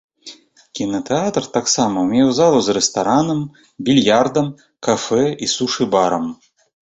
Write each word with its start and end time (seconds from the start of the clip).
Кінатэатр 0.77 1.43
таксама 1.57 2.05
меў 2.13 2.31
зала 2.39 2.59
з 2.69 2.75
рэстаранам, 2.79 3.41
більярдам, 3.89 4.47
кафэ 4.87 5.21
і 5.25 5.45
сушы-барам. 5.55 6.25